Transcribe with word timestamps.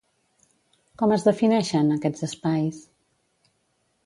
Com 1.01 1.13
es 1.17 1.25
defineixen, 1.27 1.93
aquests 1.97 2.27
espais? 2.29 2.81